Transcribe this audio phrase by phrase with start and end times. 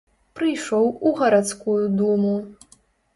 [0.37, 2.33] Прыйшоў у гарадскую думу.